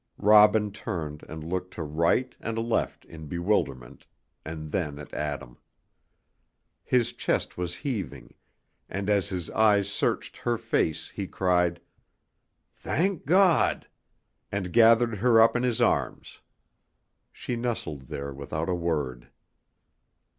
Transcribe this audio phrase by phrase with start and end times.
[0.17, 4.07] Robin turned and looked to right and left in bewilderment,
[4.43, 5.59] and then at Adam.
[6.83, 8.33] His chest was heaving,
[8.89, 11.81] and as his eyes searched her face he cried,
[12.73, 13.87] "Thank God,"
[14.51, 16.41] and gathered her up in his arms.
[17.31, 19.29] She nestled there without a word.